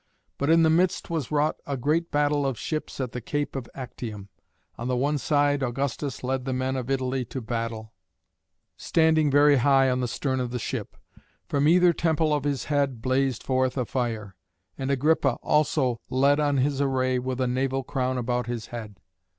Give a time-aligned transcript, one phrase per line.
[0.39, 3.69] But in the midst was wrought a great battle of ships at the cape of
[3.75, 4.29] Actium.
[4.75, 7.93] On the one side Augustus led the men of Italy to battle,
[8.75, 10.97] standing very high on the stern of the ship.
[11.47, 14.35] From either temple of his head blazed forth a fire.
[14.75, 18.99] And Agrippa also led on his array with a naval crown about his head.